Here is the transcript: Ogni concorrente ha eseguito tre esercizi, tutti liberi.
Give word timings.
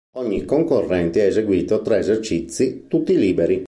Ogni 0.15 0.45
concorrente 0.45 1.21
ha 1.21 1.25
eseguito 1.27 1.83
tre 1.83 1.99
esercizi, 1.99 2.85
tutti 2.87 3.15
liberi. 3.19 3.59